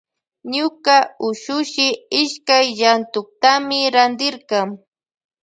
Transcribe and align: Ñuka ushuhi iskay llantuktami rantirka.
Ñuka 0.55 0.95
ushuhi 1.27 1.87
iskay 2.21 2.65
llantuktami 2.79 3.79
rantirka. 3.95 4.59